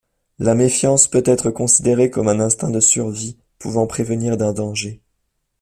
[0.39, 4.99] La méfiance peut-être considérée comme un instinct de survie pouvant prévenir d'un danger.